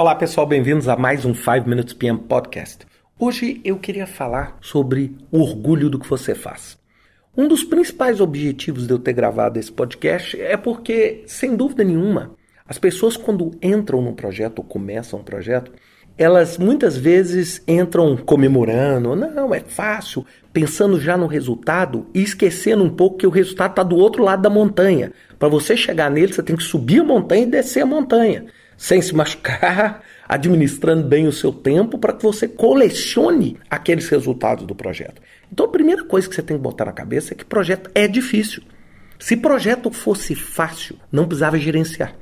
[0.00, 2.86] Olá pessoal, bem-vindos a mais um 5 Minutes PM Podcast.
[3.18, 6.78] Hoje eu queria falar sobre o orgulho do que você faz.
[7.36, 12.30] Um dos principais objetivos de eu ter gravado esse podcast é porque, sem dúvida nenhuma,
[12.66, 15.70] as pessoas quando entram num projeto ou começam um projeto,
[16.16, 22.88] elas muitas vezes entram comemorando, não, é fácil, pensando já no resultado e esquecendo um
[22.88, 25.12] pouco que o resultado está do outro lado da montanha.
[25.38, 28.46] Para você chegar nele, você tem que subir a montanha e descer a montanha
[28.80, 34.74] sem se machucar, administrando bem o seu tempo para que você colecione aqueles resultados do
[34.74, 35.20] projeto.
[35.52, 38.08] Então a primeira coisa que você tem que botar na cabeça é que projeto é
[38.08, 38.62] difícil.
[39.18, 42.16] Se projeto fosse fácil, não precisava gerenciar.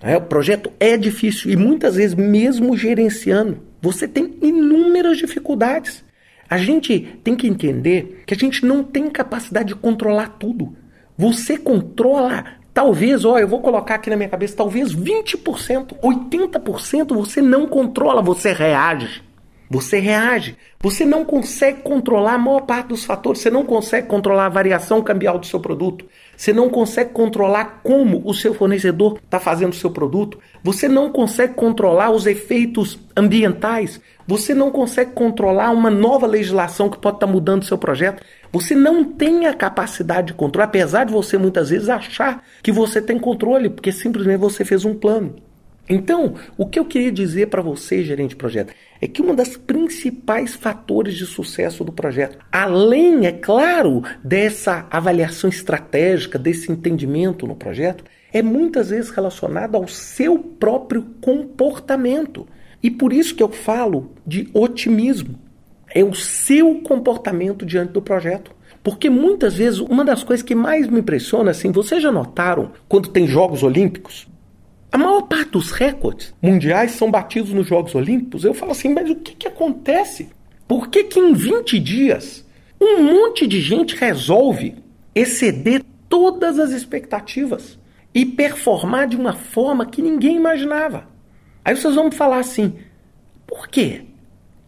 [0.00, 6.04] É, o projeto é difícil e muitas vezes, mesmo gerenciando, você tem inúmeras dificuldades.
[6.48, 10.76] A gente tem que entender que a gente não tem capacidade de controlar tudo.
[11.18, 17.40] Você controla Talvez, ó, eu vou colocar aqui na minha cabeça, talvez 20%, 80% você
[17.40, 19.22] não controla, você reage.
[19.70, 20.56] Você reage.
[20.80, 23.40] Você não consegue controlar a maior parte dos fatores.
[23.40, 26.04] Você não consegue controlar a variação cambial do seu produto.
[26.36, 30.38] Você não consegue controlar como o seu fornecedor está fazendo o seu produto.
[30.62, 34.00] Você não consegue controlar os efeitos ambientais.
[34.26, 38.22] Você não consegue controlar uma nova legislação que pode estar tá mudando o seu projeto.
[38.52, 43.02] Você não tem a capacidade de controle, apesar de você muitas vezes achar que você
[43.02, 45.36] tem controle, porque simplesmente você fez um plano.
[45.88, 49.56] Então, o que eu queria dizer para você, gerente de projeto, é que um dos
[49.56, 57.54] principais fatores de sucesso do projeto, além, é claro, dessa avaliação estratégica, desse entendimento no
[57.54, 62.46] projeto, é muitas vezes relacionado ao seu próprio comportamento.
[62.82, 65.38] E por isso que eu falo de otimismo.
[65.94, 68.52] É o seu comportamento diante do projeto.
[68.82, 73.08] Porque muitas vezes uma das coisas que mais me impressiona, assim, vocês já notaram quando
[73.08, 74.26] tem Jogos Olímpicos?
[74.94, 78.44] A maior parte dos recordes mundiais são batidos nos Jogos Olímpicos.
[78.44, 80.28] Eu falo assim, mas o que, que acontece?
[80.68, 82.46] Por que, que em 20 dias
[82.80, 84.76] um monte de gente resolve
[85.12, 87.76] exceder todas as expectativas
[88.14, 91.08] e performar de uma forma que ninguém imaginava?
[91.64, 92.74] Aí vocês vão me falar assim:
[93.48, 94.02] por quê?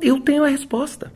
[0.00, 1.12] Eu tenho a resposta.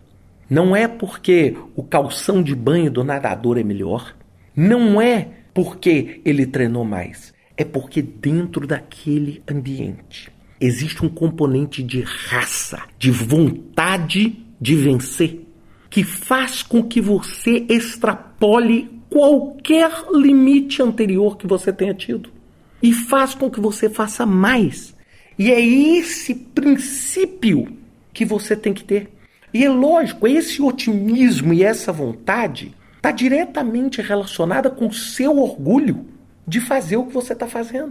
[0.50, 4.14] Não é porque o calção de banho do nadador é melhor.
[4.54, 10.30] Não é porque ele treinou mais é porque dentro daquele ambiente
[10.60, 15.44] existe um componente de raça, de vontade de vencer,
[15.90, 22.30] que faz com que você extrapole qualquer limite anterior que você tenha tido
[22.80, 24.94] e faz com que você faça mais.
[25.36, 27.76] E é esse princípio
[28.12, 29.10] que você tem que ter.
[29.52, 36.17] E é lógico, esse otimismo e essa vontade está diretamente relacionada com o seu orgulho
[36.48, 37.88] de fazer o que você está fazendo.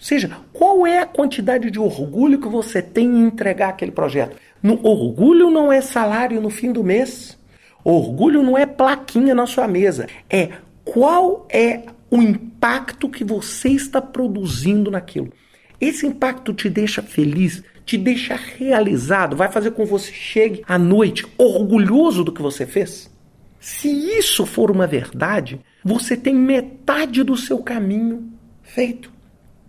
[0.00, 4.36] Ou seja, qual é a quantidade de orgulho que você tem em entregar aquele projeto?
[4.62, 7.36] No, orgulho não é salário no fim do mês.
[7.84, 10.06] Orgulho não é plaquinha na sua mesa.
[10.28, 10.52] É
[10.84, 15.32] qual é o impacto que você está produzindo naquilo.
[15.80, 20.78] Esse impacto te deixa feliz, te deixa realizado, vai fazer com que você chegue à
[20.78, 23.10] noite orgulhoso do que você fez?
[23.60, 28.32] Se isso for uma verdade, você tem metade do seu caminho
[28.62, 29.12] feito.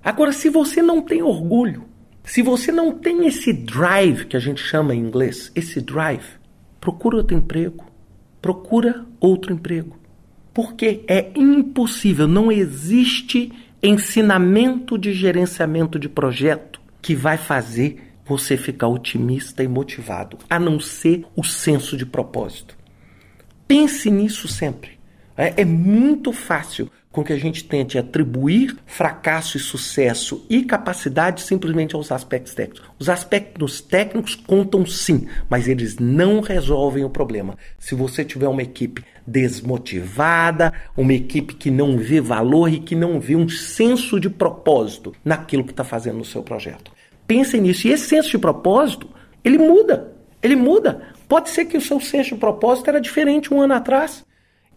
[0.02, 1.84] Agora, se você não tem orgulho,
[2.24, 6.40] se você não tem esse drive que a gente chama em inglês, esse drive,
[6.80, 7.86] procura outro emprego.
[8.42, 10.00] Procura outro emprego.
[10.54, 13.52] Porque é impossível, não existe
[13.84, 20.80] ensinamento de gerenciamento de projeto que vai fazer você ficar otimista e motivado, a não
[20.80, 22.81] ser o senso de propósito.
[23.72, 25.00] Pense nisso sempre.
[25.38, 31.42] É, é muito fácil com que a gente tente atribuir fracasso e sucesso e capacidade
[31.42, 32.90] simplesmente aos aspectos técnicos.
[33.00, 37.58] Os aspectos técnicos contam sim, mas eles não resolvem o problema.
[37.80, 43.22] Se você tiver uma equipe desmotivada, uma equipe que não vê valor e que não
[43.22, 46.92] vê um senso de propósito naquilo que está fazendo no seu projeto.
[47.26, 47.88] Pensem nisso.
[47.88, 49.08] E esse senso de propósito,
[49.46, 50.12] ele muda.
[50.42, 51.02] Ele muda.
[51.28, 54.26] Pode ser que o seu de propósito era diferente um ano atrás.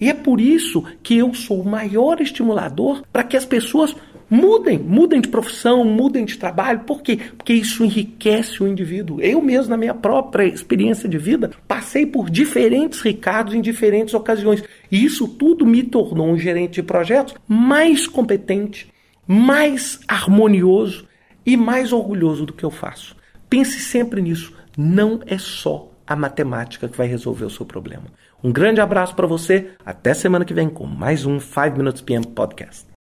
[0.01, 3.95] E é por isso que eu sou o maior estimulador para que as pessoas
[4.29, 6.81] mudem, mudem de profissão, mudem de trabalho.
[6.81, 7.19] Por quê?
[7.37, 9.21] Porque isso enriquece o indivíduo.
[9.21, 14.63] Eu mesmo, na minha própria experiência de vida, passei por diferentes Ricardos em diferentes ocasiões.
[14.91, 18.93] E isso tudo me tornou um gerente de projetos mais competente,
[19.27, 21.07] mais harmonioso
[21.47, 23.17] e mais orgulhoso do que eu faço.
[23.49, 24.53] Pense sempre nisso.
[24.77, 28.05] Não é só a matemática que vai resolver o seu problema.
[28.43, 29.71] Um grande abraço para você.
[29.85, 32.94] Até semana que vem com mais um 5 Minutes PM Podcast.